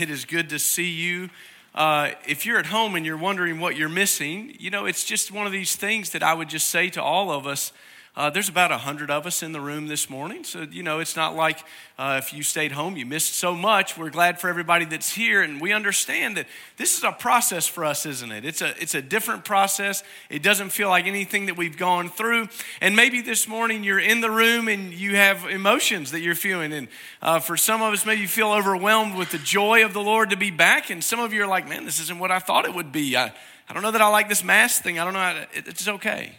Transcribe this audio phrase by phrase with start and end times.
[0.00, 1.28] It is good to see you.
[1.74, 5.32] Uh, if you're at home and you're wondering what you're missing, you know, it's just
[5.32, 7.72] one of these things that I would just say to all of us
[8.18, 10.42] uh, there's about 100 of us in the room this morning.
[10.42, 11.60] So, you know, it's not like
[11.96, 13.96] uh, if you stayed home, you missed so much.
[13.96, 15.40] We're glad for everybody that's here.
[15.40, 16.48] And we understand that
[16.78, 18.44] this is a process for us, isn't it?
[18.44, 20.02] It's a, it's a different process.
[20.30, 22.48] It doesn't feel like anything that we've gone through.
[22.80, 26.72] And maybe this morning you're in the room and you have emotions that you're feeling.
[26.72, 26.88] And
[27.22, 30.30] uh, for some of us, maybe you feel overwhelmed with the joy of the Lord
[30.30, 30.90] to be back.
[30.90, 33.16] And some of you are like, man, this isn't what I thought it would be.
[33.16, 33.32] I,
[33.68, 34.98] I don't know that I like this mask thing.
[34.98, 35.20] I don't know.
[35.20, 36.34] How to, it, it's okay.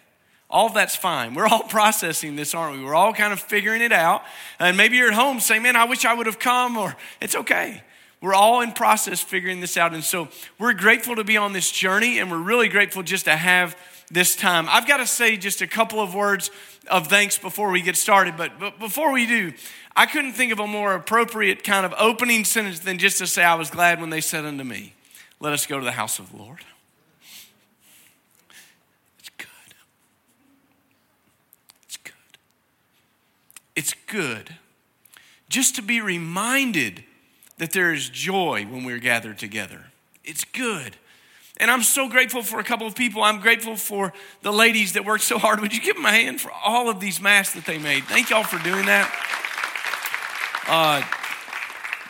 [0.50, 1.36] All that's fine.
[1.36, 2.84] We're all processing this, aren't we?
[2.84, 4.24] We're all kind of figuring it out.
[4.58, 7.36] And maybe you're at home saying, man, I wish I would have come, or it's
[7.36, 7.84] okay.
[8.22, 9.94] We're all in process figuring this out.
[9.94, 10.28] And so
[10.58, 13.78] we're grateful to be on this journey, and we're really grateful just to have
[14.12, 14.68] this time.
[14.70, 16.52] I've got to say just a couple of words
[16.90, 18.36] of thanks before we get started.
[18.36, 19.54] But, but before we do,
[19.96, 23.44] I couldn't think of a more appropriate kind of opening sentence than just to say,
[23.44, 24.94] I was glad when they said unto me,
[25.40, 26.60] Let us go to the house of the Lord.
[33.80, 34.58] It's good
[35.48, 37.02] just to be reminded
[37.60, 39.86] that there is joy when we're gathered together.
[40.26, 40.98] It's good.
[41.62, 43.24] And I'm so grateful for a couple of people.
[43.24, 45.62] I'm grateful for the ladies that worked so hard.
[45.62, 48.04] Would you give them a hand for all of these masks that they made?
[48.04, 49.10] Thank y'all for doing that.
[50.68, 51.02] Uh,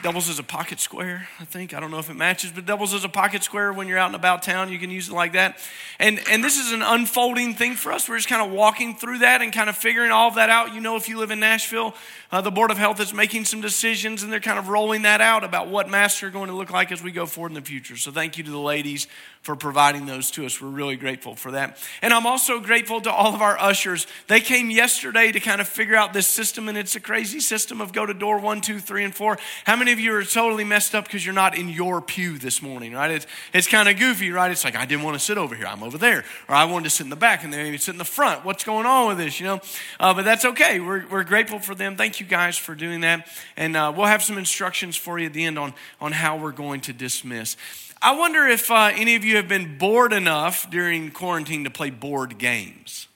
[0.01, 1.73] doubles as a pocket square, I think.
[1.73, 4.07] I don't know if it matches, but doubles as a pocket square when you're out
[4.07, 4.71] and about town.
[4.71, 5.57] You can use it like that.
[5.99, 8.07] And, and this is an unfolding thing for us.
[8.07, 10.73] We're just kind of walking through that and kind of figuring all of that out.
[10.73, 11.93] You know, if you live in Nashville,
[12.31, 15.19] uh, the Board of Health is making some decisions and they're kind of rolling that
[15.19, 17.61] out about what masks are going to look like as we go forward in the
[17.61, 17.97] future.
[17.97, 19.07] So thank you to the ladies
[19.41, 20.61] for providing those to us.
[20.61, 21.77] We're really grateful for that.
[22.01, 24.05] And I'm also grateful to all of our ushers.
[24.27, 27.79] They came yesterday to kind of figure out this system, and it's a crazy system
[27.79, 29.37] of go to door one, two, three, and four.
[29.65, 32.61] How many of you are totally messed up because you're not in your pew this
[32.61, 33.11] morning, right?
[33.11, 34.51] It's, it's kind of goofy, right?
[34.51, 36.23] It's like, I didn't want to sit over here, I'm over there.
[36.47, 38.45] Or I wanted to sit in the back and then maybe sit in the front.
[38.45, 39.61] What's going on with this, you know?
[39.99, 40.79] Uh, but that's okay.
[40.79, 41.95] We're, we're grateful for them.
[41.95, 43.27] Thank you guys for doing that.
[43.57, 46.51] And uh, we'll have some instructions for you at the end on, on how we're
[46.51, 47.57] going to dismiss.
[48.01, 51.89] I wonder if uh, any of you have been bored enough during quarantine to play
[51.89, 53.07] board games.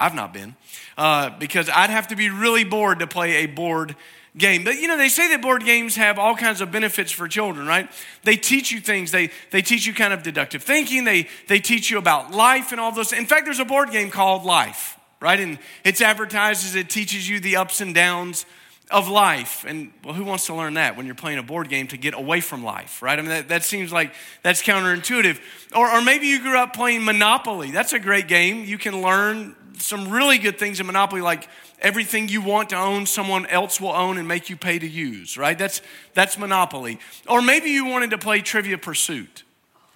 [0.00, 0.54] I've not been,
[0.96, 3.96] uh, because I'd have to be really bored to play a board
[4.38, 4.64] game.
[4.64, 7.66] But you know, they say that board games have all kinds of benefits for children,
[7.66, 7.90] right?
[8.22, 9.10] They teach you things.
[9.10, 11.04] They, they teach you kind of deductive thinking.
[11.04, 13.12] They, they teach you about life and all those.
[13.12, 15.38] In fact, there's a board game called Life, right?
[15.38, 18.46] And it's advertised as it teaches you the ups and downs
[18.90, 19.64] of life.
[19.66, 22.14] And well, who wants to learn that when you're playing a board game to get
[22.14, 23.18] away from life, right?
[23.18, 25.38] I mean, that, that seems like that's counterintuitive.
[25.74, 27.70] Or, or maybe you grew up playing Monopoly.
[27.70, 28.64] That's a great game.
[28.64, 31.48] You can learn some really good things in Monopoly, like
[31.80, 35.36] everything you want to own, someone else will own and make you pay to use,
[35.36, 35.58] right?
[35.58, 35.82] That's,
[36.14, 36.98] that's Monopoly.
[37.28, 39.44] Or maybe you wanted to play Trivia Pursuit.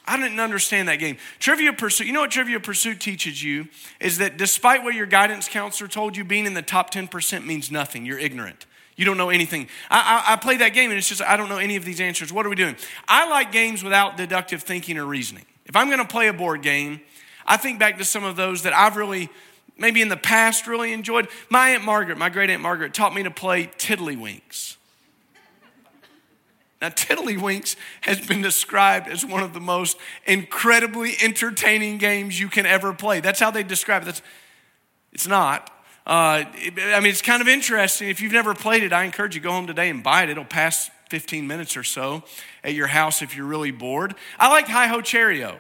[0.07, 1.17] I didn't understand that game.
[1.39, 3.69] Trivia Pursuit, you know what Trivia Pursuit teaches you?
[4.01, 7.71] Is that despite what your guidance counselor told you, being in the top 10% means
[7.71, 8.05] nothing.
[8.05, 8.67] You're ignorant.
[8.97, 9.69] You don't know anything.
[9.91, 12.01] I, I, I play that game and it's just, I don't know any of these
[12.01, 12.33] answers.
[12.33, 12.77] What are we doing?
[13.09, 15.45] I like games without deductive thinking or reasoning.
[15.67, 17.01] If I'm going to play a board game,
[17.47, 19.31] I think back to some of those that I've really,
[19.79, 21.29] maybe in the past, really enjoyed.
[21.49, 24.77] My Aunt Margaret, my great Aunt Margaret, taught me to play Tiddlywinks.
[26.81, 29.97] Now, Tiddlywinks has been described as one of the most
[30.27, 33.21] incredibly entertaining games you can ever play.
[33.21, 34.07] That's how they describe it.
[34.07, 34.23] That's,
[35.13, 35.71] it's not.
[36.05, 38.09] Uh, I mean, it's kind of interesting.
[38.09, 40.31] If you've never played it, I encourage you go home today and buy it.
[40.31, 42.25] It'll pass 15 minutes or so
[42.65, 44.17] at your house if you're really bored.
[44.39, 45.57] I like Hi Ho Cherry-O,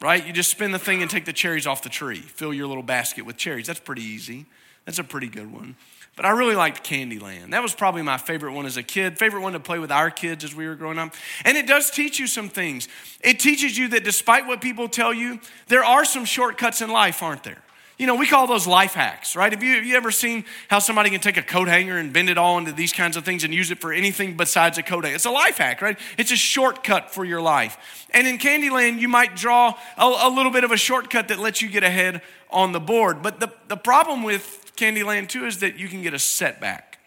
[0.00, 0.26] right?
[0.26, 2.20] You just spin the thing and take the cherries off the tree.
[2.20, 3.66] Fill your little basket with cherries.
[3.66, 4.46] That's pretty easy.
[4.84, 5.76] That's a pretty good one.
[6.16, 7.50] But I really liked Candyland.
[7.50, 10.10] That was probably my favorite one as a kid, favorite one to play with our
[10.10, 11.14] kids as we were growing up.
[11.44, 12.88] And it does teach you some things.
[13.20, 17.22] It teaches you that despite what people tell you, there are some shortcuts in life,
[17.22, 17.62] aren't there?
[17.98, 19.50] You know, we call those life hacks, right?
[19.50, 22.28] Have you, have you ever seen how somebody can take a coat hanger and bend
[22.28, 25.04] it all into these kinds of things and use it for anything besides a coat
[25.04, 25.16] hanger?
[25.16, 25.98] It's a life hack, right?
[26.18, 28.06] It's a shortcut for your life.
[28.10, 31.62] And in Candyland, you might draw a, a little bit of a shortcut that lets
[31.62, 32.20] you get ahead
[32.50, 33.22] on the board.
[33.22, 36.98] But the, the problem with Candyland, too, is that you can get a setback,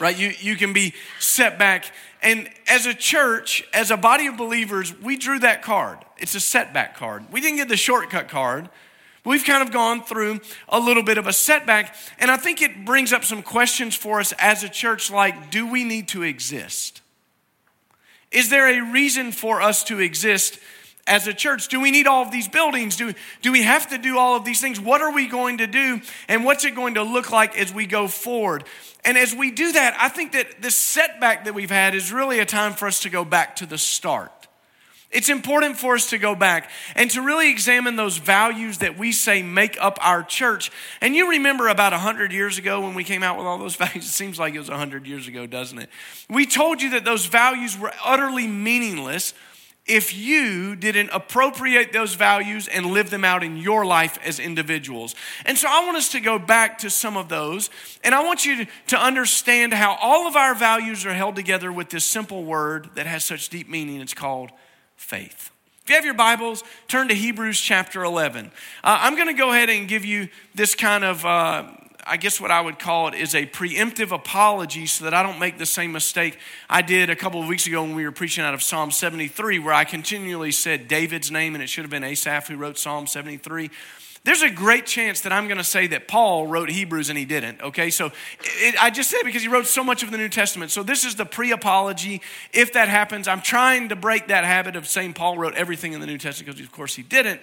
[0.00, 0.18] right?
[0.18, 1.92] You, you can be set back.
[2.20, 5.98] And as a church, as a body of believers, we drew that card.
[6.18, 7.26] It's a setback card.
[7.30, 8.68] We didn't get the shortcut card.
[9.24, 12.84] We've kind of gone through a little bit of a setback, and I think it
[12.84, 17.00] brings up some questions for us as a church like, do we need to exist?
[18.30, 20.58] Is there a reason for us to exist
[21.06, 21.68] as a church?
[21.68, 22.96] Do we need all of these buildings?
[22.96, 24.80] Do, do we have to do all of these things?
[24.80, 26.00] What are we going to do?
[26.28, 28.64] And what's it going to look like as we go forward?
[29.04, 32.40] And as we do that, I think that this setback that we've had is really
[32.40, 34.48] a time for us to go back to the start.
[35.14, 39.12] It's important for us to go back and to really examine those values that we
[39.12, 40.72] say make up our church.
[41.00, 44.06] And you remember about 100 years ago when we came out with all those values?
[44.06, 45.88] It seems like it was 100 years ago, doesn't it?
[46.28, 49.34] We told you that those values were utterly meaningless
[49.86, 55.14] if you didn't appropriate those values and live them out in your life as individuals.
[55.44, 57.70] And so I want us to go back to some of those,
[58.02, 61.90] and I want you to understand how all of our values are held together with
[61.90, 64.00] this simple word that has such deep meaning.
[64.00, 64.50] It's called
[65.04, 65.50] faith.
[65.82, 68.46] If you have your Bibles, turn to Hebrews chapter 11.
[68.46, 71.24] Uh, I'm going to go ahead and give you this kind of.
[71.26, 71.64] Uh,
[72.06, 75.38] I guess what I would call it is a preemptive apology so that I don't
[75.38, 78.44] make the same mistake I did a couple of weeks ago when we were preaching
[78.44, 82.04] out of Psalm 73, where I continually said David's name and it should have been
[82.04, 83.70] Asaph who wrote Psalm 73.
[84.24, 87.26] There's a great chance that I'm going to say that Paul wrote Hebrews and he
[87.26, 87.90] didn't, okay?
[87.90, 88.10] So
[88.40, 90.70] it, I just said because he wrote so much of the New Testament.
[90.70, 92.22] So this is the pre apology.
[92.50, 96.00] If that happens, I'm trying to break that habit of saying Paul wrote everything in
[96.00, 97.42] the New Testament because, of course, he didn't.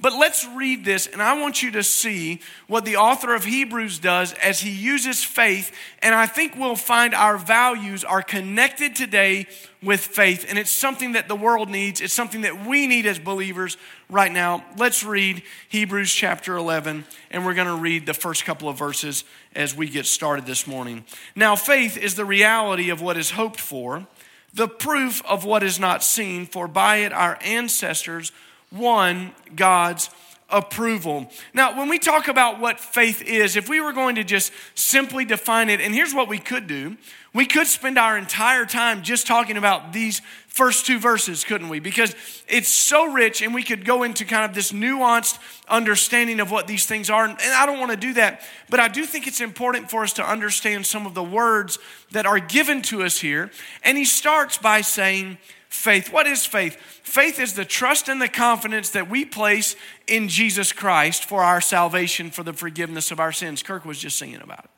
[0.00, 3.98] But let's read this, and I want you to see what the author of Hebrews
[3.98, 5.74] does as he uses faith.
[6.00, 9.48] And I think we'll find our values are connected today
[9.82, 10.46] with faith.
[10.48, 13.76] And it's something that the world needs, it's something that we need as believers
[14.08, 14.64] right now.
[14.76, 19.24] Let's read Hebrews chapter 11, and we're going to read the first couple of verses
[19.56, 21.04] as we get started this morning.
[21.34, 24.06] Now, faith is the reality of what is hoped for,
[24.54, 28.30] the proof of what is not seen, for by it our ancestors
[28.70, 30.10] won God's
[30.50, 31.30] approval.
[31.52, 35.24] Now, when we talk about what faith is, if we were going to just simply
[35.24, 36.96] define it, and here's what we could do
[37.34, 41.78] we could spend our entire time just talking about these first two verses, couldn't we?
[41.78, 42.16] Because
[42.48, 45.38] it's so rich, and we could go into kind of this nuanced
[45.68, 47.26] understanding of what these things are.
[47.26, 48.40] And I don't want to do that,
[48.70, 51.78] but I do think it's important for us to understand some of the words
[52.12, 53.50] that are given to us here.
[53.84, 55.36] And he starts by saying,
[55.68, 56.12] faith.
[56.12, 56.76] What is faith?
[56.76, 59.76] Faith is the trust and the confidence that we place
[60.06, 63.62] in Jesus Christ for our salvation, for the forgiveness of our sins.
[63.62, 64.70] Kirk was just singing about it.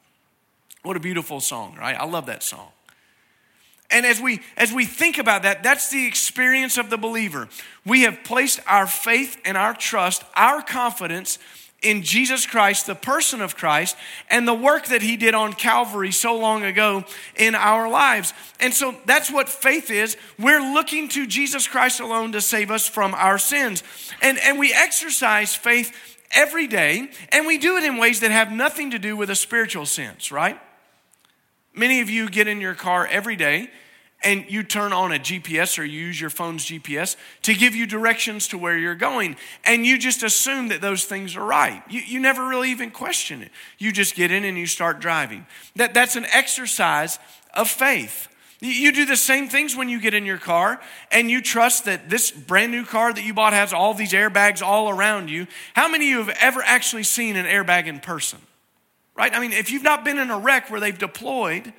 [0.82, 1.96] What a beautiful song, right?
[1.98, 2.68] I love that song.
[3.90, 7.48] And as we as we think about that, that's the experience of the believer.
[7.84, 11.38] We have placed our faith and our trust, our confidence
[11.82, 13.96] in Jesus Christ, the person of Christ,
[14.28, 17.04] and the work that he did on Calvary so long ago
[17.36, 18.34] in our lives.
[18.60, 20.16] And so that's what faith is.
[20.38, 23.82] We're looking to Jesus Christ alone to save us from our sins.
[24.20, 25.96] And, and we exercise faith
[26.32, 29.34] every day, and we do it in ways that have nothing to do with a
[29.34, 30.60] spiritual sense, right?
[31.74, 33.70] Many of you get in your car every day
[34.22, 37.86] and you turn on a GPS or you use your phone's GPS to give you
[37.86, 39.36] directions to where you're going.
[39.64, 41.82] And you just assume that those things are right.
[41.88, 43.50] You, you never really even question it.
[43.78, 45.46] You just get in and you start driving.
[45.76, 47.18] That, that's an exercise
[47.54, 48.28] of faith.
[48.62, 52.10] You do the same things when you get in your car and you trust that
[52.10, 55.46] this brand new car that you bought has all these airbags all around you.
[55.72, 58.38] How many of you have ever actually seen an airbag in person?
[59.16, 59.34] Right?
[59.34, 61.72] I mean, if you've not been in a wreck where they've deployed,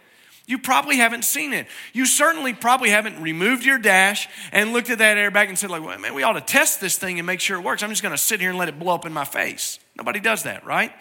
[0.48, 1.68] you probably haven't seen it.
[1.94, 5.84] You certainly probably haven't removed your dash and looked at that airbag and said, like,
[5.84, 7.84] well, man, we ought to test this thing and make sure it works.
[7.84, 9.80] I'm just going to sit here and let it blow up in my face.
[9.98, 10.92] Nobody does that, right?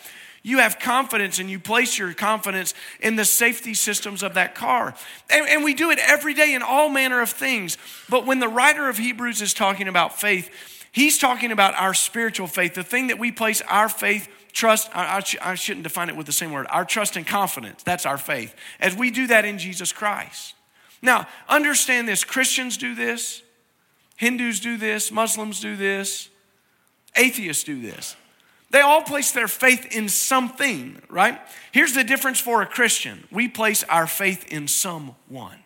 [0.42, 4.94] You have confidence and you place your confidence in the safety systems of that car.
[5.28, 7.76] And, and, we do it every day in all manner of things.
[8.08, 12.46] But when the writer of Hebrews is talking about faith, he's talking about our spiritual
[12.46, 16.26] faith, the thing that we place our faith trust, I, I, shouldn't define it with
[16.26, 17.82] the same word, our trust and confidence.
[17.82, 18.54] That's our faith.
[18.78, 20.54] As we do that in Jesus Christ.
[21.02, 23.42] Now, understand this Christians do this,
[24.16, 26.28] Hindus do this, Muslims do this,
[27.16, 28.16] atheists do this.
[28.70, 31.40] They all place their faith in something, right?
[31.72, 35.58] Here's the difference for a Christian we place our faith in someone.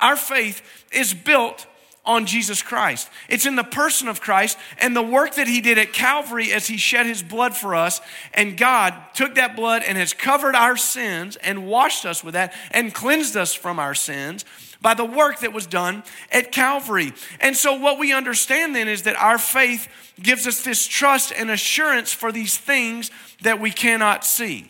[0.00, 1.66] Our faith is built
[2.04, 3.08] on Jesus Christ.
[3.28, 6.66] It's in the person of Christ and the work that he did at Calvary as
[6.66, 8.00] he shed his blood for us.
[8.32, 12.54] And God took that blood and has covered our sins and washed us with that
[12.70, 14.44] and cleansed us from our sins
[14.80, 16.02] by the work that was done
[16.32, 17.12] at Calvary.
[17.38, 19.88] And so, what we understand then is that our faith
[20.22, 23.10] gives us this trust and assurance for these things
[23.42, 24.69] that we cannot see.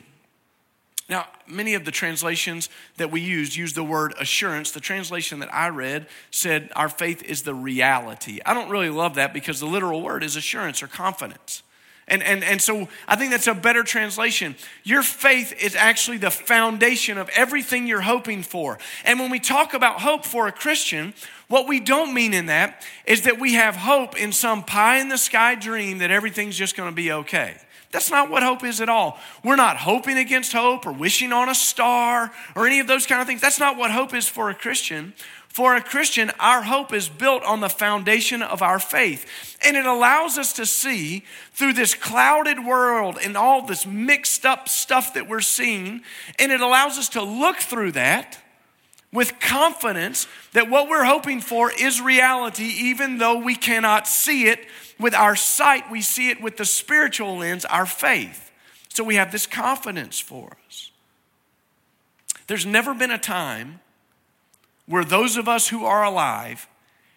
[1.11, 4.71] Now, many of the translations that we used use the word assurance.
[4.71, 8.39] The translation that I read said our faith is the reality.
[8.47, 11.65] I don't really love that because the literal word is assurance or confidence.
[12.07, 14.55] And, and, and so I think that's a better translation.
[14.85, 18.79] Your faith is actually the foundation of everything you're hoping for.
[19.05, 21.13] And when we talk about hope for a Christian,
[21.49, 25.09] what we don't mean in that is that we have hope in some pie in
[25.09, 27.57] the sky dream that everything's just going to be okay.
[27.93, 29.19] That's not what hope is at all.
[29.43, 33.21] We're not hoping against hope or wishing on a star or any of those kind
[33.21, 33.41] of things.
[33.41, 35.13] That's not what hope is for a Christian.
[35.49, 39.27] For a Christian, our hope is built on the foundation of our faith.
[39.65, 44.69] And it allows us to see through this clouded world and all this mixed up
[44.69, 46.03] stuff that we're seeing.
[46.39, 48.39] And it allows us to look through that
[49.13, 54.61] with confidence that what we're hoping for is reality, even though we cannot see it
[54.99, 55.91] with our sight.
[55.91, 58.51] We see it with the spiritual lens, our faith.
[58.89, 60.91] So we have this confidence for us.
[62.47, 63.81] There's never been a time
[64.87, 66.69] where those of us who are alive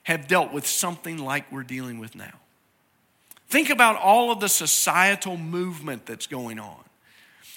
[0.03, 2.33] have dealt with something like we're dealing with now.
[3.47, 6.83] Think about all of the societal movement that's going on.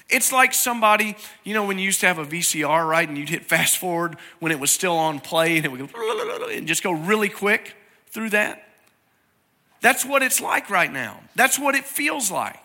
[0.08, 3.28] It's like somebody, you know, when you used to have a VCR, right, and you'd
[3.28, 6.82] hit fast forward when it was still on play and it would go and just
[6.82, 7.75] go really quick
[8.08, 8.62] through that.
[9.80, 11.20] That's what it's like right now.
[11.34, 12.62] That's what it feels like.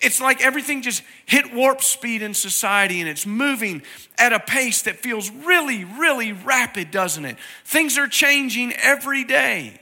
[0.00, 3.82] It's like everything just hit warp speed in society and it's moving
[4.18, 7.36] at a pace that feels really, really rapid, doesn't it?
[7.64, 9.78] Things are changing every day.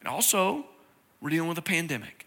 [0.00, 0.64] And also,
[1.20, 2.23] we're dealing with a pandemic.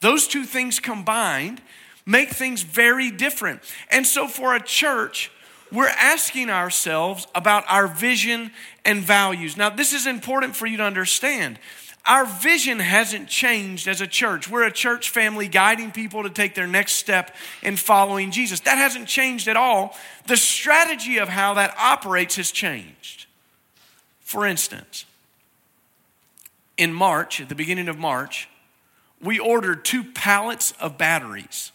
[0.00, 1.60] Those two things combined
[2.06, 3.60] make things very different.
[3.90, 5.30] And so, for a church,
[5.70, 8.50] we're asking ourselves about our vision
[8.84, 9.56] and values.
[9.56, 11.58] Now, this is important for you to understand
[12.06, 14.48] our vision hasn't changed as a church.
[14.48, 18.60] We're a church family guiding people to take their next step in following Jesus.
[18.60, 19.96] That hasn't changed at all.
[20.26, 23.26] The strategy of how that operates has changed.
[24.20, 25.04] For instance,
[26.76, 28.48] in March, at the beginning of March,
[29.22, 31.72] we ordered two pallets of batteries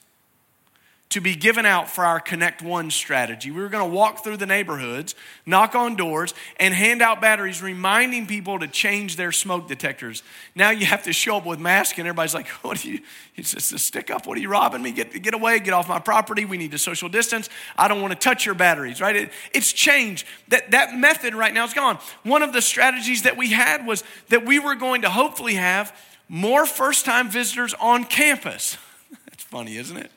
[1.15, 3.49] to be given out for our Connect One strategy.
[3.49, 7.61] We were going to walk through the neighborhoods, knock on doors, and hand out batteries,
[7.61, 10.23] reminding people to change their smoke detectors.
[10.55, 12.99] Now you have to show up with masks, and everybody's like, "What are you?
[13.37, 14.27] It's just a stick up.
[14.27, 14.91] What are you robbing me?
[14.91, 15.59] Get get away!
[15.59, 16.43] Get off my property!
[16.43, 17.47] We need to social distance.
[17.77, 19.15] I don't want to touch your batteries." Right?
[19.15, 20.27] It, it's changed.
[20.49, 21.97] That that method right now is gone.
[22.23, 25.95] One of the strategies that we had was that we were going to hopefully have
[26.27, 28.77] more first-time visitors on campus.
[29.29, 30.11] That's funny, isn't it?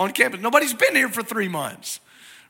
[0.00, 0.40] on campus.
[0.40, 2.00] Nobody's been here for three months,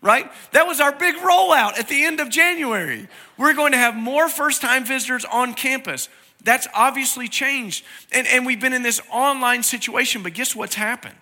[0.01, 0.31] right?
[0.53, 3.09] That was our big rollout at the end of January.
[3.37, 6.09] We're going to have more first time visitors on campus.
[6.43, 7.85] That's obviously changed.
[8.13, 11.17] And, and we've been in this online situation, but guess what's happened?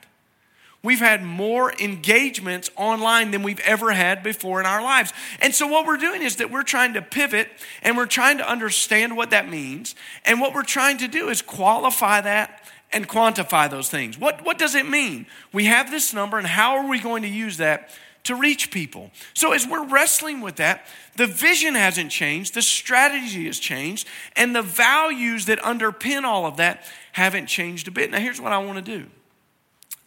[0.83, 5.13] We've had more engagements online than we've ever had before in our lives.
[5.41, 7.49] And so, what we're doing is that we're trying to pivot
[7.83, 9.97] and we're trying to understand what that means.
[10.25, 14.19] And what we're trying to do is qualify that and quantify those things.
[14.19, 15.27] What, what does it mean?
[15.53, 17.91] We have this number, and how are we going to use that
[18.25, 19.11] to reach people?
[19.35, 24.07] So, as we're wrestling with that, the vision hasn't changed, the strategy has changed,
[24.37, 28.13] and the values that underpin all of that haven't changed a bit.
[28.13, 29.09] Now, here's what I want to do.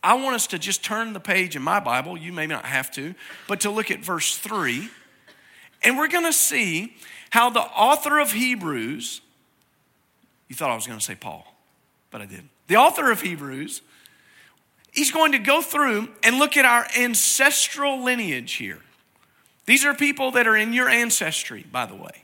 [0.04, 2.18] I want us to just turn the page in my Bible.
[2.18, 3.14] You may not have to,
[3.48, 4.90] but to look at verse 3.
[5.84, 6.96] And we're going to see
[7.30, 9.22] how the author of Hebrews,
[10.48, 11.46] you thought I was going to say Paul,
[12.10, 13.82] but I didn't the author of Hebrews,
[14.94, 18.80] he's going to go through and look at our ancestral lineage here.
[19.66, 22.21] These are people that are in your ancestry, by the way,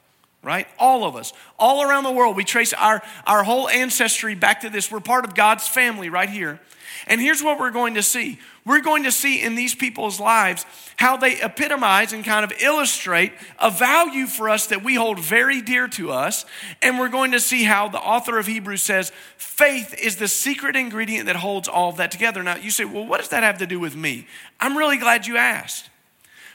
[0.48, 0.66] right?
[0.80, 4.70] All of us, all around the world, we trace our, our whole ancestry back to
[4.70, 4.90] this.
[4.90, 6.62] We're part of God's family right here.
[7.06, 10.66] And here's what we're going to see we're going to see in these people's lives
[10.98, 15.62] how they epitomize and kind of illustrate a value for us that we hold very
[15.62, 16.46] dear to us.
[16.82, 20.76] And we're going to see how the author of Hebrews says faith is the secret
[20.76, 22.44] ingredient that holds all of that together.
[22.44, 24.28] Now, you say, well, what does that have to do with me?
[24.60, 25.90] I'm really glad you asked.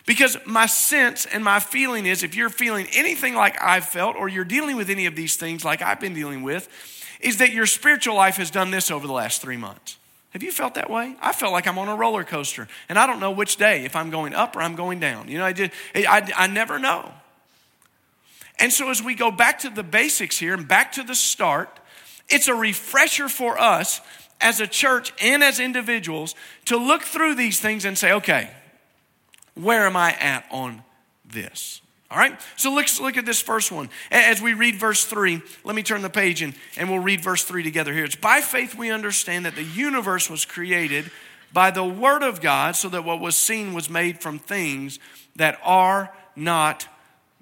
[0.05, 4.29] Because my sense and my feeling is if you're feeling anything like I've felt, or
[4.29, 6.69] you're dealing with any of these things like I've been dealing with,
[7.21, 9.97] is that your spiritual life has done this over the last three months.
[10.31, 11.15] Have you felt that way?
[11.21, 13.95] I felt like I'm on a roller coaster and I don't know which day, if
[13.95, 15.29] I'm going up or I'm going down.
[15.29, 17.13] You know, I, did, I, I never know.
[18.59, 21.81] And so, as we go back to the basics here and back to the start,
[22.29, 24.01] it's a refresher for us
[24.41, 26.35] as a church and as individuals
[26.67, 28.51] to look through these things and say, okay,
[29.55, 30.83] where am I at on
[31.25, 31.81] this?
[32.11, 33.89] All right, so let's look at this first one.
[34.11, 37.43] As we read verse 3, let me turn the page and, and we'll read verse
[37.45, 38.05] 3 together here.
[38.05, 41.11] It's by faith we understand that the universe was created
[41.53, 44.99] by the word of God, so that what was seen was made from things
[45.37, 46.89] that are not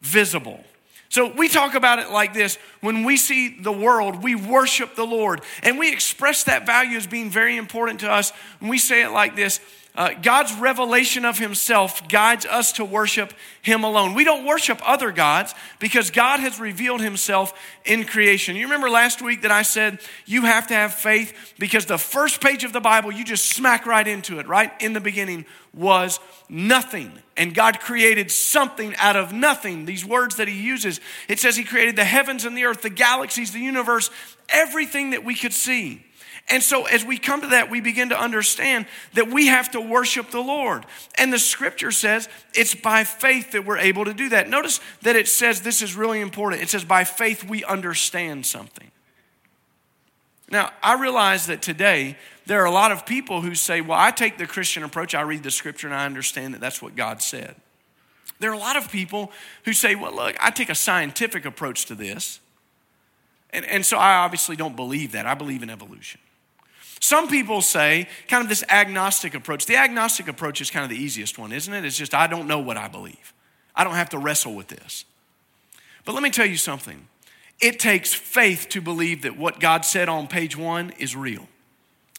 [0.01, 0.65] visible.
[1.09, 5.05] So we talk about it like this when we see the world, we worship the
[5.05, 5.43] Lord.
[5.63, 8.33] And we express that value as being very important to us.
[8.61, 9.61] And we say it like this
[10.01, 14.15] uh, God's revelation of Himself guides us to worship Him alone.
[14.15, 17.53] We don't worship other gods because God has revealed Himself
[17.85, 18.57] in creation.
[18.57, 22.41] You remember last week that I said you have to have faith because the first
[22.41, 24.73] page of the Bible, you just smack right into it, right?
[24.81, 27.13] In the beginning was nothing.
[27.37, 29.85] And God created something out of nothing.
[29.85, 32.89] These words that He uses, it says He created the heavens and the earth, the
[32.89, 34.09] galaxies, the universe,
[34.49, 36.07] everything that we could see.
[36.49, 39.81] And so, as we come to that, we begin to understand that we have to
[39.81, 40.85] worship the Lord.
[41.17, 44.49] And the scripture says it's by faith that we're able to do that.
[44.49, 46.63] Notice that it says this is really important.
[46.63, 48.91] It says, by faith we understand something.
[50.51, 52.17] Now, I realize that today
[52.47, 55.21] there are a lot of people who say, well, I take the Christian approach, I
[55.21, 57.55] read the scripture, and I understand that that's what God said.
[58.41, 59.31] There are a lot of people
[59.65, 62.41] who say, well, look, I take a scientific approach to this.
[63.51, 65.27] And, and so I obviously don't believe that.
[65.27, 66.20] I believe in evolution.
[67.01, 69.65] Some people say, kind of this agnostic approach.
[69.67, 71.85] The agnostic approach is kind of the easiest one, isn't it?
[71.85, 73.33] It's just, I don't know what I believe.
[73.75, 75.07] I don't have to wrestle with this.
[76.05, 77.07] But let me tell you something
[77.61, 81.47] it takes faith to believe that what God said on page one is real.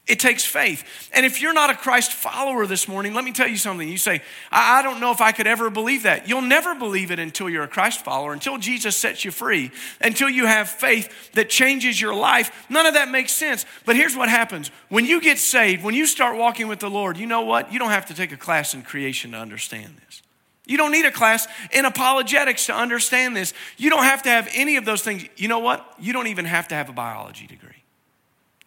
[0.08, 0.84] It takes faith.
[1.14, 3.88] And if you're not a Christ follower this morning, let me tell you something.
[3.88, 6.28] You say, I, I, don't know if I could ever believe that.
[6.28, 10.28] You'll never believe it until you're a Christ follower, until Jesus sets you free, until
[10.28, 12.66] you have faith that changes your life.
[12.68, 13.64] None of that makes sense.
[13.86, 17.18] But here's what happens when you get saved, when you start walking with the Lord,
[17.18, 17.72] you know what?
[17.72, 20.24] You don't have to take a class in creation to understand this.
[20.66, 23.54] You don't need a class in apologetics to understand this.
[23.78, 25.26] You don't have to have any of those things.
[25.38, 25.86] You know what?
[26.00, 27.71] You don't even have to have a biology degree.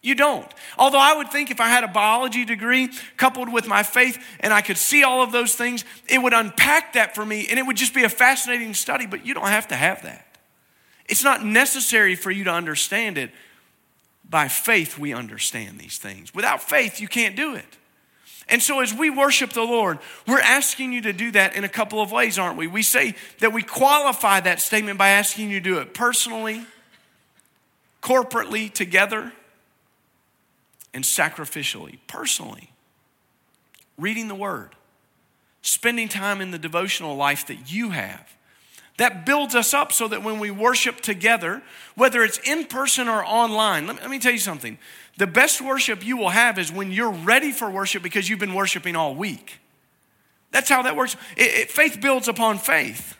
[0.05, 0.47] You don't.
[0.77, 4.53] Although I would think if I had a biology degree coupled with my faith and
[4.53, 7.63] I could see all of those things, it would unpack that for me and it
[7.63, 10.37] would just be a fascinating study, but you don't have to have that.
[11.07, 13.31] It's not necessary for you to understand it.
[14.29, 16.35] By faith, we understand these things.
[16.35, 17.77] Without faith, you can't do it.
[18.47, 19.97] And so, as we worship the Lord,
[20.27, 22.67] we're asking you to do that in a couple of ways, aren't we?
[22.67, 26.63] We say that we qualify that statement by asking you to do it personally,
[28.01, 29.31] corporately, together
[30.95, 32.71] and sacrificially, personally.
[33.97, 34.75] Reading the Word,
[35.61, 38.35] spending time in the devotional life that you have.
[38.97, 41.61] That builds us up so that when we worship together,
[41.95, 44.77] whether it's in person or online, let me, let me tell you something.
[45.17, 48.53] The best worship you will have is when you're ready for worship because you've been
[48.53, 49.59] worshiping all week.
[50.51, 51.17] That's how that works.
[51.35, 53.17] It, it, faith builds upon faith.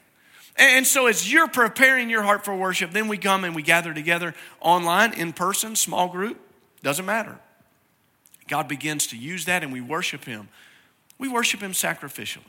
[0.55, 3.61] And, and so, as you're preparing your heart for worship, then we come and we
[3.61, 6.39] gather together online, in person, small group,
[6.81, 7.37] doesn't matter.
[8.47, 10.49] God begins to use that and we worship Him.
[11.17, 12.43] We worship Him sacrificially.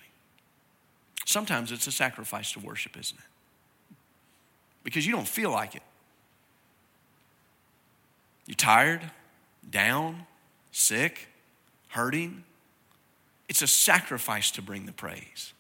[1.25, 3.97] Sometimes it's a sacrifice to worship, isn't it?
[4.85, 5.83] Because you don't feel like it.
[8.47, 9.11] You're tired,
[9.69, 10.27] down,
[10.71, 11.29] sick,
[11.89, 12.45] hurting.
[13.49, 15.53] It's a sacrifice to bring the praise.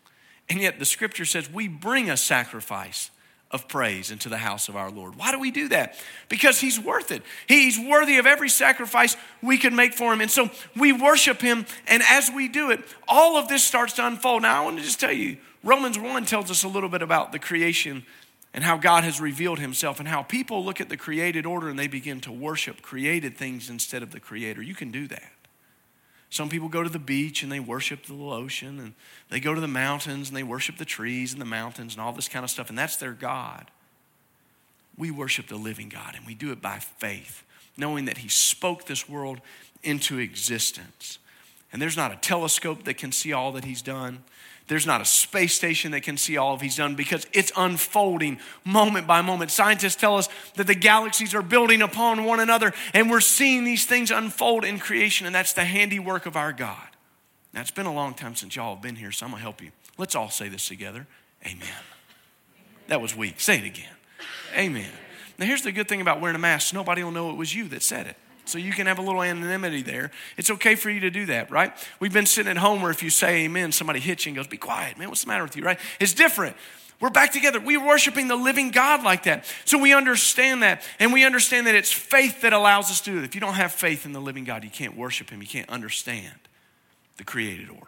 [0.48, 3.10] And yet the scripture says we bring a sacrifice
[3.50, 5.16] of praise into the house of our Lord.
[5.16, 5.94] Why do we do that?
[6.28, 7.22] Because He's worth it.
[7.46, 10.20] He's worthy of every sacrifice we can make for Him.
[10.20, 14.06] And so we worship Him, and as we do it, all of this starts to
[14.06, 14.42] unfold.
[14.42, 17.32] Now, I want to just tell you Romans 1 tells us a little bit about
[17.32, 18.04] the creation
[18.52, 21.78] and how God has revealed Himself, and how people look at the created order and
[21.78, 24.62] they begin to worship created things instead of the Creator.
[24.62, 25.30] You can do that.
[26.30, 28.94] Some people go to the beach and they worship the ocean, and
[29.30, 32.12] they go to the mountains and they worship the trees and the mountains and all
[32.12, 33.70] this kind of stuff, and that's their God.
[34.98, 37.44] We worship the living God, and we do it by faith,
[37.76, 39.40] knowing that He spoke this world
[39.82, 41.18] into existence.
[41.72, 44.24] And there's not a telescope that can see all that He's done.
[44.68, 48.40] There's not a space station that can see all of he's done because it's unfolding
[48.64, 49.52] moment by moment.
[49.52, 53.86] Scientists tell us that the galaxies are building upon one another and we're seeing these
[53.86, 56.88] things unfold in creation, and that's the handiwork of our God.
[57.52, 59.42] Now, it's been a long time since y'all have been here, so I'm going to
[59.42, 59.70] help you.
[59.98, 61.06] Let's all say this together
[61.44, 61.68] Amen.
[62.88, 63.40] That was weak.
[63.40, 63.94] Say it again.
[64.56, 64.90] Amen.
[65.38, 67.68] Now, here's the good thing about wearing a mask nobody will know it was you
[67.68, 68.16] that said it.
[68.46, 70.10] So you can have a little anonymity there.
[70.36, 71.72] It's okay for you to do that, right?
[72.00, 74.46] We've been sitting at home where if you say amen, somebody hits you and goes,
[74.46, 75.78] Be quiet, man, what's the matter with you, right?
[76.00, 76.56] It's different.
[76.98, 77.60] We're back together.
[77.60, 79.44] We're worshiping the living God like that.
[79.66, 80.82] So we understand that.
[80.98, 83.24] And we understand that it's faith that allows us to do it.
[83.24, 85.42] If you don't have faith in the living God, you can't worship Him.
[85.42, 86.34] You can't understand
[87.18, 87.86] the created order.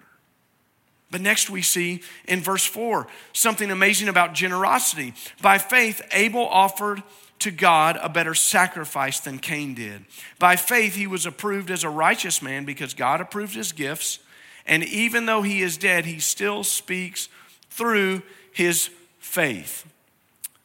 [1.10, 5.14] But next we see in verse 4 something amazing about generosity.
[5.40, 7.02] By faith, Abel offered
[7.40, 10.04] to God a better sacrifice than Cain did.
[10.38, 14.18] By faith, he was approved as a righteous man because God approved his gifts.
[14.66, 17.28] And even though he is dead, he still speaks
[17.70, 18.22] through
[18.52, 19.86] his faith.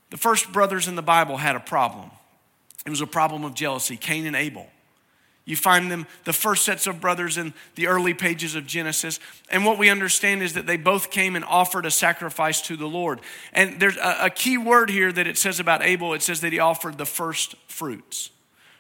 [0.10, 2.12] The first brothers in the Bible had a problem.
[2.86, 4.68] It was a problem of jealousy Cain and Abel.
[5.46, 9.20] You find them, the first sets of brothers in the early pages of Genesis.
[9.50, 12.88] And what we understand is that they both came and offered a sacrifice to the
[12.88, 13.20] Lord.
[13.52, 16.54] And there's a, a key word here that it says about Abel it says that
[16.54, 18.30] he offered the first fruits.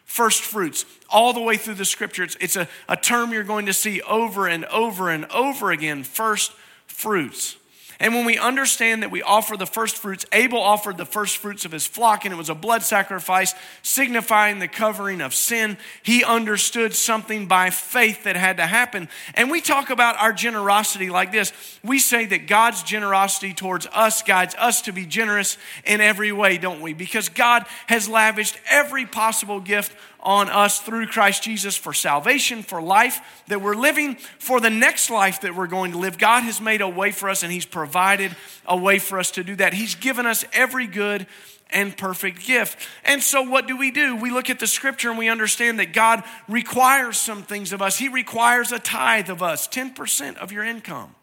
[0.05, 2.23] First fruits, all the way through the scripture.
[2.23, 6.03] It's, it's a, a term you're going to see over and over and over again
[6.03, 6.53] first
[6.87, 7.57] fruits.
[8.03, 11.63] And when we understand that we offer the first fruits, Abel offered the first fruits
[11.63, 15.77] of his flock, and it was a blood sacrifice signifying the covering of sin.
[16.03, 19.07] He understood something by faith that had to happen.
[19.35, 24.21] And we talk about our generosity like this we say that God's generosity towards us
[24.21, 26.93] guides us to be generous in every way, don't we?
[26.93, 32.81] Because God has lavished every possible gift on us through Christ Jesus for salvation, for
[32.81, 36.17] life that we're living, for the next life that we're going to live.
[36.17, 39.43] God has made a way for us and He's provided a way for us to
[39.43, 39.73] do that.
[39.73, 41.27] He's given us every good
[41.69, 42.77] and perfect gift.
[43.03, 44.15] And so, what do we do?
[44.15, 47.97] We look at the scripture and we understand that God requires some things of us.
[47.97, 51.15] He requires a tithe of us, 10% of your income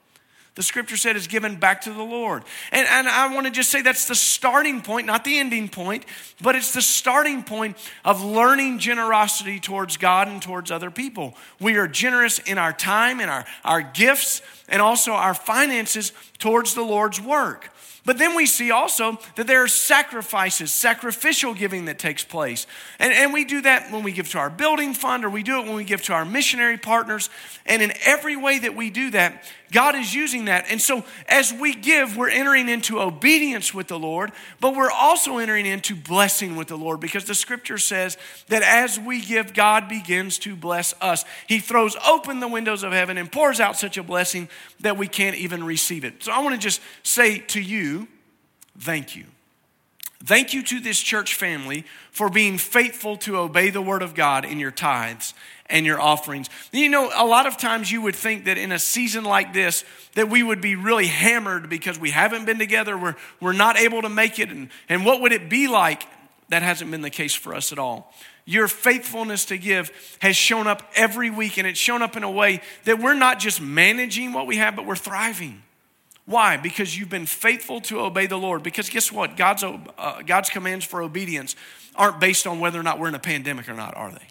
[0.56, 2.42] the scripture said is given back to the Lord.
[2.72, 6.04] And, and I want to just say that's the starting point, not the ending point,
[6.42, 11.34] but it's the starting point of learning generosity towards God and towards other people.
[11.60, 16.74] We are generous in our time, in our, our gifts, and also our finances towards
[16.74, 17.70] the Lord's work.
[18.04, 22.66] But then we see also that there are sacrifices, sacrificial giving that takes place.
[22.98, 25.60] And, and we do that when we give to our building fund or we do
[25.60, 27.28] it when we give to our missionary partners.
[27.66, 30.66] And in every way that we do that, God is using that.
[30.68, 35.38] And so as we give, we're entering into obedience with the Lord, but we're also
[35.38, 39.88] entering into blessing with the Lord because the scripture says that as we give, God
[39.88, 41.24] begins to bless us.
[41.46, 44.48] He throws open the windows of heaven and pours out such a blessing
[44.80, 46.22] that we can't even receive it.
[46.24, 48.09] So I want to just say to you,
[48.78, 49.24] thank you.
[50.22, 54.44] Thank you to this church family for being faithful to obey the word of God
[54.44, 55.33] in your tithes
[55.66, 56.50] and your offerings.
[56.72, 59.83] You know, a lot of times you would think that in a season like this,
[60.14, 64.02] that we would be really hammered because we haven't been together, we're, we're not able
[64.02, 66.02] to make it, and, and what would it be like?
[66.50, 68.12] That hasn't been the case for us at all.
[68.44, 72.30] Your faithfulness to give has shown up every week, and it's shown up in a
[72.30, 75.62] way that we're not just managing what we have, but we're thriving.
[76.26, 76.56] Why?
[76.56, 78.62] Because you've been faithful to obey the Lord.
[78.62, 79.37] Because guess what?
[79.37, 81.56] God's, uh, God's commands for obedience
[81.96, 84.26] aren't based on whether or not we're in a pandemic or not, are they?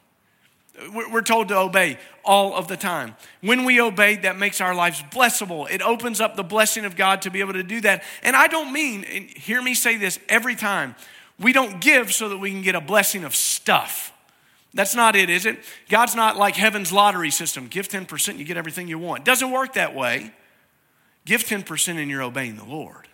[1.12, 3.15] We're told to obey all of the time.
[3.41, 5.69] When we obey, that makes our lives blessable.
[5.69, 8.04] It opens up the blessing of God to be able to do that.
[8.23, 10.95] And I don't mean, hear me say this every time,
[11.38, 14.13] we don't give so that we can get a blessing of stuff.
[14.73, 15.60] That's not it, is it?
[15.89, 17.67] God's not like heaven's lottery system.
[17.67, 19.25] Give 10%, you get everything you want.
[19.25, 20.32] Doesn't work that way.
[21.30, 23.08] Give 10% and you're obeying the Lord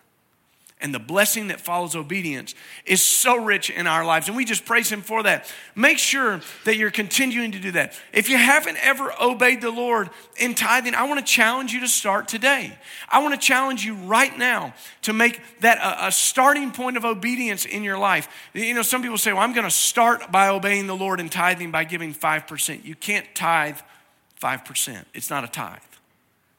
[0.80, 4.30] and the blessing that follows obedience is so rich in our lives.
[4.30, 5.54] And we just praise Him for that.
[5.76, 7.94] Make sure that you're continuing to do that.
[8.14, 11.90] If you haven't ever obeyed the Lord in tithing, I want to challenge you to
[11.90, 12.78] start today.
[13.10, 17.04] I want to challenge you right now to make that a, a starting point of
[17.04, 18.30] obedience in your life.
[18.54, 21.28] You know, some people say, well, I'm going to start by obeying the Lord in
[21.28, 22.86] tithing by giving 5%.
[22.86, 23.80] You can't tithe
[24.42, 25.80] 5%, it's not a tithe,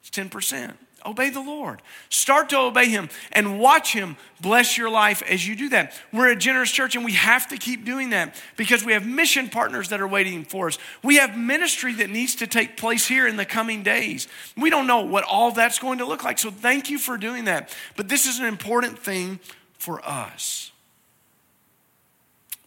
[0.02, 0.74] it's 10%.
[1.06, 1.80] Obey the Lord.
[2.08, 5.94] Start to obey Him and watch Him bless your life as you do that.
[6.12, 9.48] We're a generous church and we have to keep doing that because we have mission
[9.48, 10.78] partners that are waiting for us.
[11.02, 14.28] We have ministry that needs to take place here in the coming days.
[14.56, 16.38] We don't know what all that's going to look like.
[16.38, 17.74] So thank you for doing that.
[17.96, 19.40] But this is an important thing
[19.78, 20.72] for us.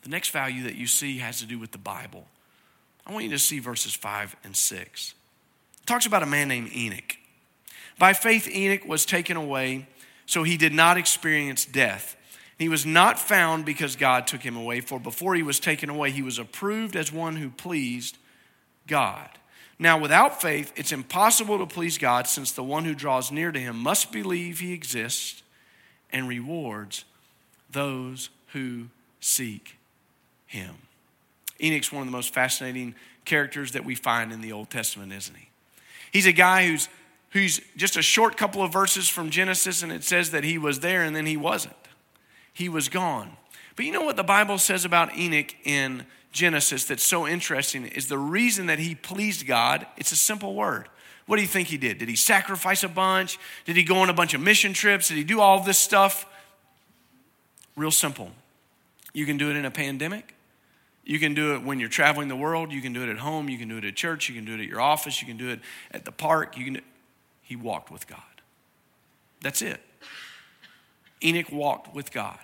[0.04, 2.26] The next value that you see has to do with the Bible.
[3.06, 5.14] I want you to see verses 5 and 6.
[5.82, 7.19] It talks about a man named Enoch.
[8.00, 9.88] By faith, Enoch was taken away,
[10.26, 12.16] so he did not experience death.
[12.58, 16.12] He was not found because God took him away, for before he was taken away,
[16.12, 18.18] he was approved as one who pleased
[18.88, 19.30] God.
[19.78, 23.60] Now, without faith, it's impossible to please God, since the one who draws near to
[23.60, 25.44] him must believe he exists
[26.12, 27.06] and rewards
[27.70, 28.88] those who
[29.20, 29.78] seek
[30.48, 30.76] him.
[31.62, 35.36] Enoch's one of the most fascinating characters that we find in the Old Testament, isn't
[35.36, 35.50] he?
[36.12, 36.90] He's a guy who's
[37.32, 40.80] who's just a short couple of verses from Genesis, and it says that he was
[40.80, 41.76] there and then he wasn't.
[42.54, 43.38] He was gone.
[43.76, 48.08] But you know what the Bible says about Enoch in Genesis that's so interesting is
[48.08, 50.90] the reason that he pleased God, it's a simple word.
[51.26, 52.00] What do you think he did?
[52.00, 53.38] Did he sacrifice a bunch?
[53.66, 55.10] Did he go on a bunch of mission trips?
[55.10, 56.26] Did he do all this stuff?
[57.76, 58.32] Real simple.
[59.14, 60.34] You can do it in a pandemic.
[61.06, 62.72] You can do it when you're traveling the world.
[62.72, 63.50] You can do it at home.
[63.50, 64.28] You can do it at church.
[64.28, 65.22] You can do it at your office.
[65.22, 65.60] You can do it
[65.92, 66.58] at the park.
[66.58, 66.82] You can
[67.50, 68.22] he walked with God.
[69.42, 69.82] That's it.
[71.24, 72.38] Enoch walked with God.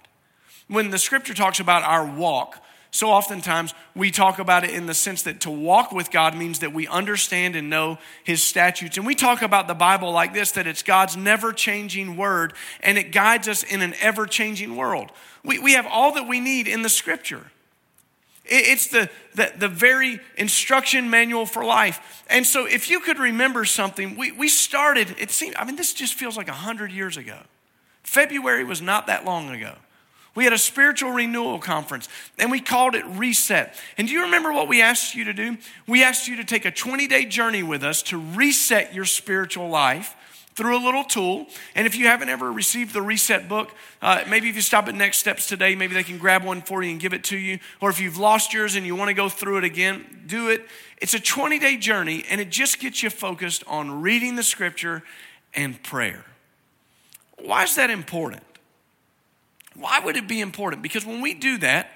[0.67, 2.57] When the scripture talks about our walk,
[2.89, 6.57] so oftentimes we talk about it in the sense that to walk with God means
[6.57, 8.97] that we understand and know His statutes.
[8.97, 12.97] And we talk about the Bible like this that it's God's never changing word and
[12.97, 15.11] it guides us in an ever changing world.
[15.43, 17.51] We, we have all that we need in the scripture.
[18.47, 22.23] It's the, the, the, very instruction manual for life.
[22.29, 25.93] And so, if you could remember something, we, we started, it seemed, I mean, this
[25.93, 27.39] just feels like 100 years ago.
[28.03, 29.73] February was not that long ago.
[30.35, 33.73] We had a spiritual renewal conference and we called it Reset.
[33.97, 35.57] And do you remember what we asked you to do?
[35.87, 39.69] We asked you to take a 20 day journey with us to reset your spiritual
[39.69, 40.13] life
[40.55, 41.47] through a little tool.
[41.75, 44.95] And if you haven't ever received the Reset book, uh, maybe if you stop at
[44.95, 47.59] Next Steps today, maybe they can grab one for you and give it to you.
[47.81, 50.65] Or if you've lost yours and you want to go through it again, do it.
[50.97, 55.03] It's a 20 day journey and it just gets you focused on reading the scripture
[55.53, 56.23] and prayer.
[57.37, 58.43] Why is that important?
[59.75, 60.81] Why would it be important?
[60.81, 61.91] Because when we do that,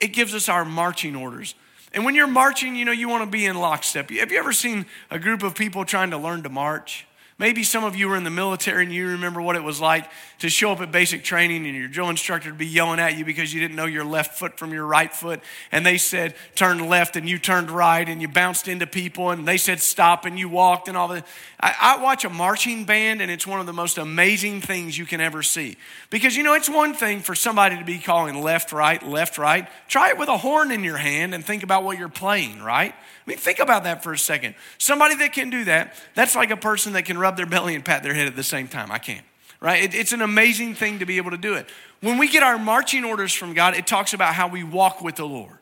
[0.00, 1.54] it gives us our marching orders.
[1.92, 4.10] And when you're marching, you know, you want to be in lockstep.
[4.10, 7.06] Have you ever seen a group of people trying to learn to march?
[7.38, 10.10] Maybe some of you were in the military and you remember what it was like
[10.38, 13.26] to show up at basic training and your drill instructor to be yelling at you
[13.26, 15.40] because you didn't know your left foot from your right foot.
[15.70, 19.46] And they said, turn left and you turned right and you bounced into people and
[19.46, 21.26] they said, stop and you walked and all that.
[21.60, 25.04] I, I watch a marching band and it's one of the most amazing things you
[25.04, 25.76] can ever see.
[26.08, 29.68] Because, you know, it's one thing for somebody to be calling left, right, left, right.
[29.88, 32.94] Try it with a horn in your hand and think about what you're playing, right?
[33.26, 34.54] I mean, think about that for a second.
[34.78, 37.84] Somebody that can do that, that's like a person that can rub their belly and
[37.84, 38.92] pat their head at the same time.
[38.92, 39.24] I can't,
[39.60, 39.82] right?
[39.82, 41.68] It, it's an amazing thing to be able to do it.
[42.00, 45.16] When we get our marching orders from God, it talks about how we walk with
[45.16, 45.58] the Lord.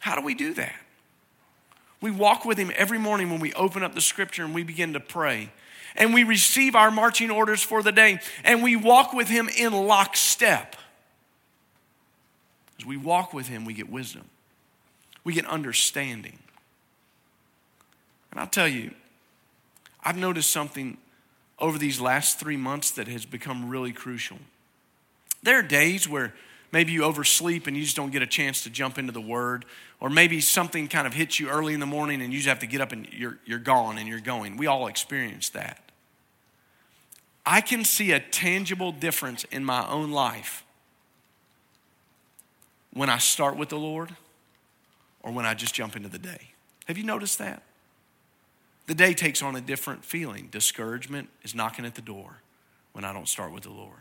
[0.00, 0.74] How do we do that?
[2.00, 4.94] We walk with Him every morning when we open up the scripture and we begin
[4.94, 5.50] to pray.
[5.94, 8.18] And we receive our marching orders for the day.
[8.42, 10.74] And we walk with Him in lockstep.
[12.80, 14.24] As we walk with Him, we get wisdom,
[15.22, 16.38] we get understanding.
[18.32, 18.90] And I'll tell you,
[20.04, 20.98] I've noticed something
[21.58, 24.38] over these last three months that has become really crucial.
[25.42, 26.34] There are days where
[26.72, 29.64] maybe you oversleep and you just don't get a chance to jump into the word,
[30.00, 32.58] or maybe something kind of hits you early in the morning and you just have
[32.58, 34.56] to get up and you're, you're gone and you're going.
[34.56, 35.80] We all experience that.
[37.46, 40.64] I can see a tangible difference in my own life
[42.92, 44.16] when I start with the Lord
[45.22, 46.50] or when I just jump into the day.
[46.86, 47.62] Have you noticed that?
[48.86, 50.48] The day takes on a different feeling.
[50.50, 52.42] Discouragement is knocking at the door
[52.92, 53.98] when I don't start with the Lord.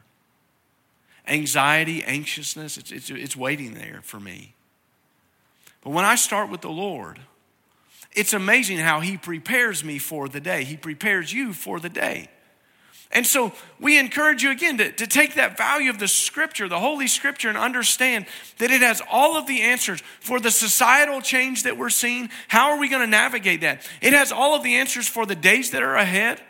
[1.27, 4.55] Anxiety, anxiousness, it's, it's, it's waiting there for me.
[5.81, 7.19] But when I start with the Lord,
[8.11, 10.63] it's amazing how He prepares me for the day.
[10.63, 12.29] He prepares you for the day.
[13.13, 16.79] And so we encourage you again to, to take that value of the scripture, the
[16.79, 18.25] Holy Scripture, and understand
[18.57, 22.29] that it has all of the answers for the societal change that we're seeing.
[22.47, 23.87] How are we going to navigate that?
[24.01, 26.41] It has all of the answers for the days that are ahead.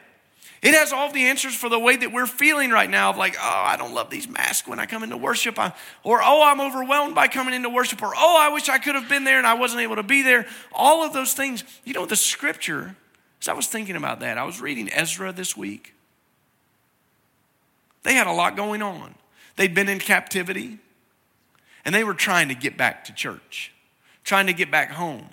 [0.62, 3.36] It has all the answers for the way that we're feeling right now of like,
[3.38, 5.60] oh, I don't love these masks when I come into worship.
[5.60, 5.74] I,
[6.04, 8.02] or, oh, I'm overwhelmed by coming into worship.
[8.02, 10.22] Or, oh, I wish I could have been there and I wasn't able to be
[10.22, 10.48] there.
[10.72, 11.66] All of those things.
[11.84, 12.96] You know, the scripture,
[13.42, 15.94] as I was thinking about that, I was reading Ezra this week.
[18.14, 19.16] They had a lot going on.
[19.56, 20.78] They'd been in captivity
[21.84, 23.74] and they were trying to get back to church,
[24.24, 25.30] trying to get back home.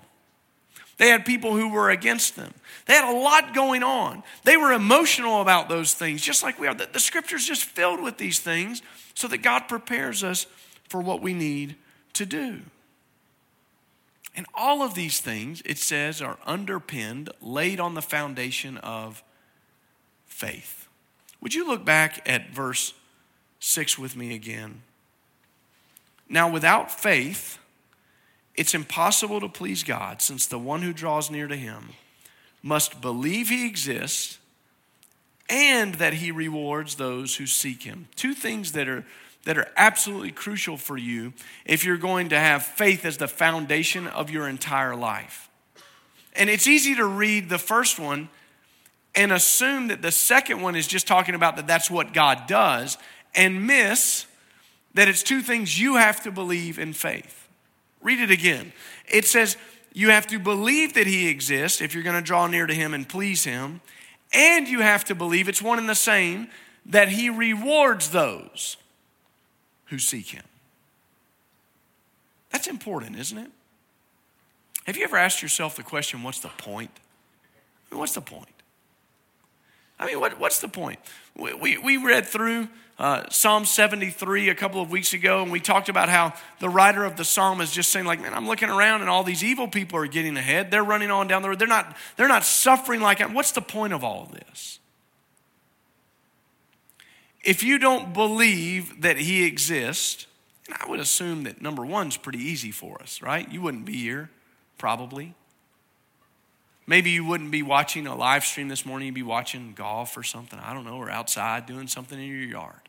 [0.96, 2.54] They had people who were against them.
[2.86, 4.22] They had a lot going on.
[4.44, 6.74] They were emotional about those things, just like we are.
[6.74, 8.80] The, the scripture's just filled with these things
[9.12, 10.46] so that God prepares us
[10.88, 11.76] for what we need
[12.14, 12.60] to do.
[14.34, 19.22] And all of these things, it says, are underpinned, laid on the foundation of
[20.24, 20.79] faith.
[21.40, 22.94] Would you look back at verse
[23.60, 24.82] 6 with me again?
[26.28, 27.58] Now, without faith,
[28.54, 31.90] it's impossible to please God, since the one who draws near to him
[32.62, 34.38] must believe he exists
[35.48, 38.08] and that he rewards those who seek him.
[38.16, 39.04] Two things that are
[39.44, 41.32] that are absolutely crucial for you
[41.64, 45.48] if you're going to have faith as the foundation of your entire life.
[46.34, 48.28] And it's easy to read the first one
[49.14, 52.98] and assume that the second one is just talking about that that's what God does
[53.34, 54.26] and miss
[54.94, 57.48] that it's two things you have to believe in faith.
[58.02, 58.72] Read it again.
[59.08, 59.56] It says
[59.92, 62.94] you have to believe that He exists if you're going to draw near to Him
[62.94, 63.80] and please Him,
[64.32, 66.48] and you have to believe it's one and the same
[66.86, 68.76] that He rewards those
[69.86, 70.44] who seek Him.
[72.50, 73.50] That's important, isn't it?
[74.86, 76.90] Have you ever asked yourself the question, what's the point?
[77.90, 78.48] I mean, what's the point?
[80.00, 80.98] I mean, what, what's the point?
[81.36, 85.60] We, we, we read through uh, Psalm 73 a couple of weeks ago, and we
[85.60, 88.70] talked about how the writer of the psalm is just saying, like, man, I'm looking
[88.70, 90.70] around and all these evil people are getting ahead.
[90.70, 91.58] They're running on down the road.
[91.58, 93.34] They're not, they're not suffering like I'm.
[93.34, 94.78] What's the point of all of this?
[97.42, 100.26] If you don't believe that he exists,
[100.66, 103.50] and I would assume that number one's pretty easy for us, right?
[103.52, 104.30] You wouldn't be here,
[104.78, 105.34] probably.
[106.90, 110.24] Maybe you wouldn't be watching a live stream this morning, you'd be watching golf or
[110.24, 112.80] something, I don't know, or outside doing something in your yard.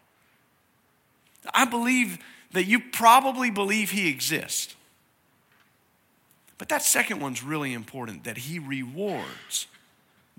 [1.53, 2.17] I believe
[2.53, 4.75] that you probably believe he exists.
[6.57, 9.67] But that second one's really important that he rewards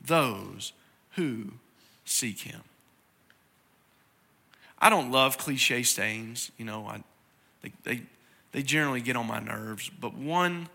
[0.05, 0.73] those
[1.13, 1.53] who
[2.05, 2.63] seek him.
[4.81, 7.05] I don't love cliche sayings, you know, I,
[7.63, 8.03] they, they,
[8.51, 10.69] they generally get on my nerves, but one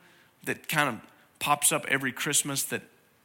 [0.45, 1.01] that kind of
[1.39, 2.81] pops up every Christmas that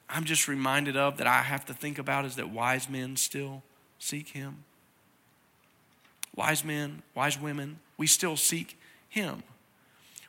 [0.08, 3.62] I'm just reminded of that I have to think about is that wise men still
[3.98, 4.64] seek him
[6.36, 9.42] wise men, wise women, we still seek him.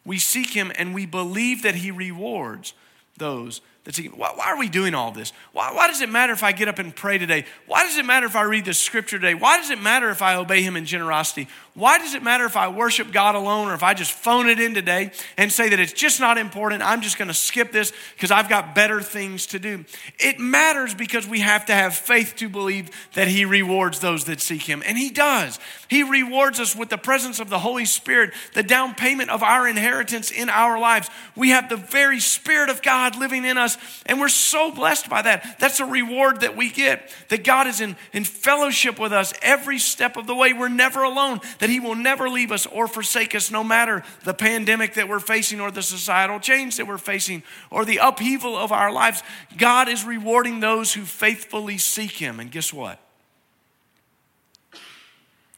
[0.05, 2.73] We seek him and we believe that he rewards
[3.17, 4.17] those that seek him.
[4.17, 5.31] Why, why are we doing all this?
[5.53, 7.45] Why, why does it matter if I get up and pray today?
[7.67, 9.33] Why does it matter if I read the scripture today?
[9.33, 11.47] Why does it matter if I obey him in generosity?
[11.75, 14.59] Why does it matter if I worship God alone or if I just phone it
[14.59, 16.83] in today and say that it's just not important?
[16.83, 19.83] I'm just going to skip this because I've got better things to do.
[20.19, 24.39] It matters because we have to have faith to believe that He rewards those that
[24.39, 24.83] seek Him.
[24.85, 25.57] And He does.
[25.87, 29.67] He rewards us with the presence of the Holy Spirit, the down payment of our
[29.67, 31.09] inheritance in our lives.
[31.35, 35.23] We have the very Spirit of God living in us, and we're so blessed by
[35.23, 35.57] that.
[35.59, 39.79] That's a reward that we get, that God is in, in fellowship with us every
[39.79, 40.53] step of the way.
[40.53, 44.33] We're never alone that He will never leave us or forsake us, no matter the
[44.33, 48.73] pandemic that we're facing or the societal change that we're facing or the upheaval of
[48.73, 49.23] our lives.
[49.57, 52.41] God is rewarding those who faithfully seek Him.
[52.41, 52.99] And guess what?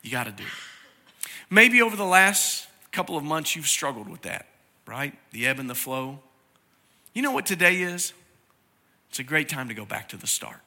[0.04, 1.30] You got to do it.
[1.50, 4.46] Maybe over the last couple of months, you've struggled with that,
[4.86, 5.18] right?
[5.32, 6.20] The ebb and the flow.
[7.16, 8.14] You know what today is?
[9.10, 10.60] It's a great time to go back to the start.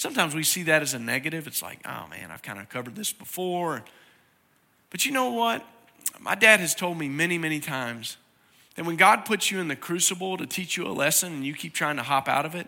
[0.00, 1.46] Sometimes we see that as a negative.
[1.46, 3.84] It's like, oh man, I've kind of covered this before.
[4.88, 5.62] But you know what?
[6.18, 8.16] My dad has told me many, many times
[8.76, 11.52] that when God puts you in the crucible to teach you a lesson and you
[11.52, 12.66] keep trying to hop out of it,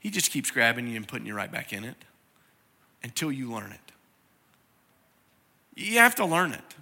[0.00, 1.94] He just keeps grabbing you and putting you right back in it
[3.04, 3.92] until you learn it.
[5.76, 6.74] You have to learn it.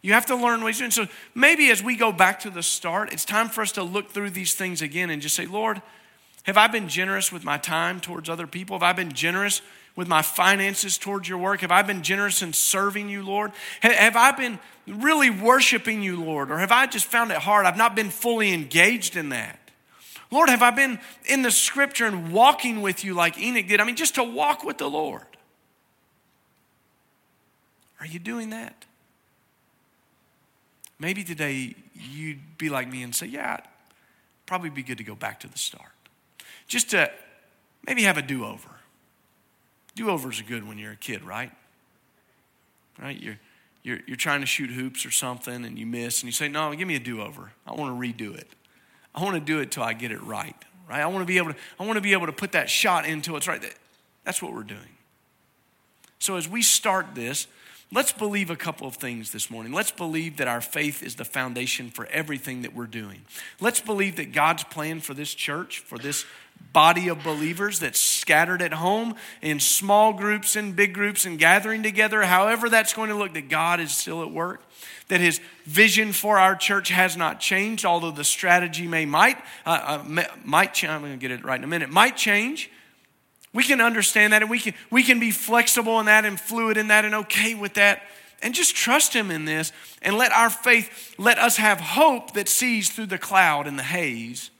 [0.00, 0.80] You have to learn ways.
[0.80, 3.82] And so maybe as we go back to the start, it's time for us to
[3.82, 5.82] look through these things again and just say, Lord,
[6.46, 8.76] have I been generous with my time towards other people?
[8.76, 9.62] Have I been generous
[9.96, 11.60] with my finances towards your work?
[11.62, 13.50] Have I been generous in serving you, Lord?
[13.80, 16.52] Have I been really worshiping you, Lord?
[16.52, 17.66] Or have I just found it hard?
[17.66, 19.58] I've not been fully engaged in that.
[20.30, 23.80] Lord, have I been in the scripture and walking with you like Enoch did?
[23.80, 25.26] I mean, just to walk with the Lord.
[27.98, 28.84] Are you doing that?
[31.00, 33.58] Maybe today you'd be like me and say, yeah,
[34.46, 35.90] probably be good to go back to the start
[36.66, 37.10] just to
[37.86, 38.68] maybe have a do over.
[39.94, 41.50] Do overs are good when you're a kid, right?
[43.00, 43.20] Right?
[43.20, 43.38] You're,
[43.82, 46.74] you're, you're trying to shoot hoops or something and you miss, and you say, No,
[46.74, 47.52] give me a do over.
[47.66, 48.48] I want to redo it.
[49.14, 50.56] I want to do it till I get it right.
[50.88, 51.00] Right?
[51.00, 53.06] I want to be able to, I want to be able to put that shot
[53.06, 53.62] into it's right.
[54.24, 54.80] That's what we're doing.
[56.18, 57.46] So as we start this,
[57.92, 59.72] Let's believe a couple of things this morning.
[59.72, 63.22] Let's believe that our faith is the foundation for everything that we're doing.
[63.60, 66.24] Let's believe that God's plan for this church, for this
[66.72, 71.82] body of believers that's scattered at home in small groups and big groups and gathering
[71.82, 74.62] together, however that's going to look, that God is still at work.
[75.08, 80.00] That his vision for our church has not changed, although the strategy may might uh,
[80.04, 80.84] uh, might.
[80.84, 81.88] I'm going to get it right in a minute.
[81.88, 82.70] Might change,
[83.54, 86.76] we can understand that and we can, we can be flexible in that and fluid
[86.76, 88.02] in that and okay with that
[88.42, 92.50] and just trust Him in this and let our faith, let us have hope that
[92.50, 94.50] sees through the cloud and the haze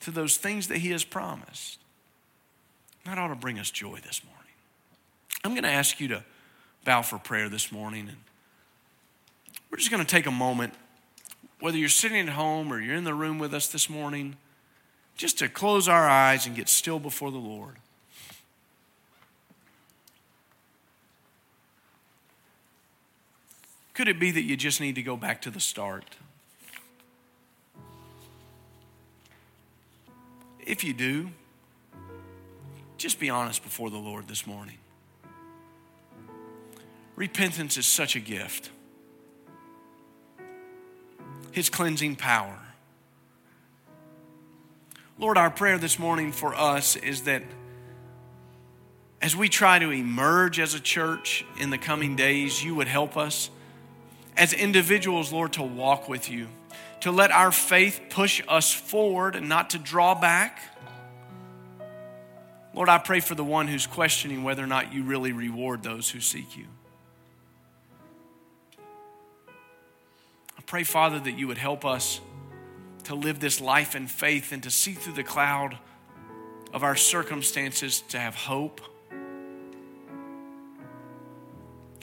[0.00, 1.78] to those things that He has promised.
[3.04, 4.40] That ought to bring us joy this morning.
[5.44, 6.24] I'm going to ask you to
[6.84, 8.08] bow for prayer this morning.
[8.08, 8.18] And
[9.70, 10.74] we're just going to take a moment,
[11.60, 14.36] whether you're sitting at home or you're in the room with us this morning,
[15.16, 17.76] just to close our eyes and get still before the Lord.
[23.94, 26.16] Could it be that you just need to go back to the start?
[30.66, 31.30] If you do,
[32.96, 34.76] just be honest before the Lord this morning.
[37.16, 38.70] Repentance is such a gift.
[41.52, 42.58] His cleansing power.
[45.18, 47.42] Lord, our prayer this morning for us is that
[49.20, 53.16] as we try to emerge as a church in the coming days, you would help
[53.16, 53.50] us
[54.36, 56.48] as individuals, Lord, to walk with you,
[57.00, 60.60] to let our faith push us forward and not to draw back.
[62.74, 66.10] Lord, I pray for the one who's questioning whether or not you really reward those
[66.10, 66.66] who seek you.
[70.58, 72.20] I pray, Father, that you would help us
[73.04, 75.78] to live this life in faith and to see through the cloud
[76.72, 78.80] of our circumstances to have hope.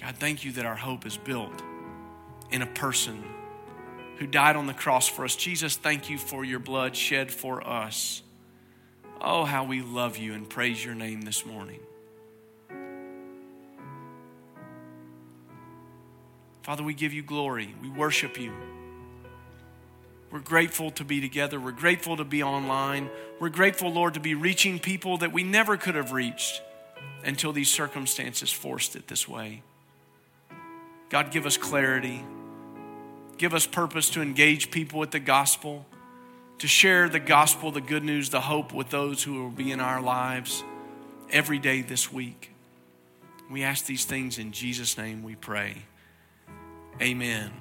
[0.02, 1.62] God, thank you that our hope is built
[2.52, 3.24] in a person
[4.18, 5.36] who died on the cross for us.
[5.36, 8.22] Jesus, thank you for your blood shed for us.
[9.22, 11.80] Oh, how we love you and praise your name this morning.
[16.62, 17.74] Father, we give you glory.
[17.82, 18.52] We worship you.
[20.32, 21.60] We're grateful to be together.
[21.60, 23.10] We're grateful to be online.
[23.40, 26.62] We're grateful, Lord, to be reaching people that we never could have reached
[27.24, 29.64] until these circumstances forced it this way.
[31.10, 32.24] God, give us clarity.
[33.38, 35.86] Give us purpose to engage people with the gospel,
[36.60, 39.80] to share the gospel, the good news, the hope with those who will be in
[39.80, 40.64] our lives
[41.30, 42.52] every day this week.
[43.50, 45.84] We ask these things in Jesus' name we pray.
[47.02, 47.52] Amen.